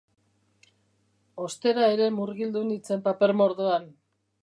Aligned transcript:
Ostera 1.45 1.91
ere 1.99 2.09
murgildu 2.17 2.67
nintzen 2.73 3.07
paper-mordoan. 3.11 3.91